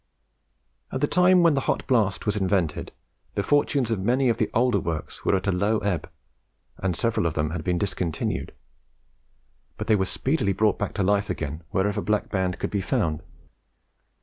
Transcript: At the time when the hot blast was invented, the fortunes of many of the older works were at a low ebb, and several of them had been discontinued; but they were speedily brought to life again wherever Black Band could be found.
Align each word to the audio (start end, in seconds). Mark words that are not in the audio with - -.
At 0.91 0.99
the 0.99 1.05
time 1.05 1.43
when 1.43 1.53
the 1.53 1.59
hot 1.69 1.85
blast 1.85 2.25
was 2.25 2.35
invented, 2.35 2.91
the 3.35 3.43
fortunes 3.43 3.91
of 3.91 3.99
many 3.99 4.29
of 4.29 4.37
the 4.39 4.49
older 4.51 4.79
works 4.79 5.23
were 5.23 5.35
at 5.35 5.45
a 5.45 5.51
low 5.51 5.77
ebb, 5.77 6.09
and 6.79 6.95
several 6.95 7.27
of 7.27 7.35
them 7.35 7.51
had 7.51 7.63
been 7.63 7.77
discontinued; 7.77 8.51
but 9.77 9.85
they 9.85 9.95
were 9.95 10.05
speedily 10.05 10.53
brought 10.53 10.79
to 10.95 11.03
life 11.03 11.29
again 11.29 11.61
wherever 11.69 12.01
Black 12.01 12.29
Band 12.29 12.57
could 12.57 12.71
be 12.71 12.81
found. 12.81 13.21